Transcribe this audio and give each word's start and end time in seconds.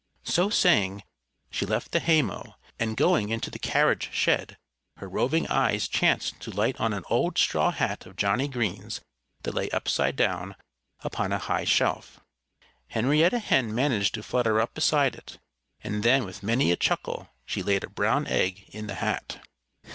So 0.23 0.49
saying, 0.49 1.03
she 1.51 1.63
left 1.63 1.91
the 1.91 1.99
haymow. 1.99 2.55
And 2.79 2.97
going 2.97 3.29
into 3.29 3.51
the 3.51 3.59
carriage 3.59 4.11
shed, 4.11 4.57
her 4.97 5.07
roving 5.07 5.45
eyes 5.47 5.87
chanced 5.87 6.39
to 6.39 6.49
light 6.49 6.75
on 6.81 6.91
an 6.91 7.03
old 7.11 7.37
straw 7.37 7.69
hat 7.69 8.07
of 8.07 8.15
Johnnie 8.15 8.47
Green's 8.47 9.01
that 9.43 9.53
lay 9.53 9.69
upside 9.69 10.15
down 10.15 10.55
upon 11.01 11.31
a 11.31 11.37
high 11.37 11.65
shelf. 11.65 12.19
Henrietta 12.87 13.37
Hen 13.37 13.75
managed 13.75 14.15
to 14.15 14.23
flutter 14.23 14.59
up 14.59 14.73
beside 14.73 15.13
it. 15.13 15.37
And 15.81 16.01
then 16.01 16.25
with 16.25 16.41
many 16.41 16.71
a 16.71 16.75
chuckle 16.77 17.29
she 17.45 17.61
laid 17.61 17.83
a 17.83 17.87
brown 17.87 18.25
egg 18.25 18.63
in 18.69 18.87
the 18.87 18.95
hat. 18.95 19.39